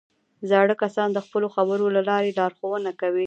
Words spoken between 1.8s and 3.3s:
له لارې لارښوونه کوي